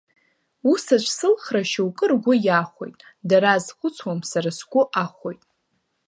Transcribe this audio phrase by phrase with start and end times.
[0.71, 5.41] Ус аҵә сылхра, шьоук ргәы иахәоит, дара азхәцуам, сара сгәы ахәоит.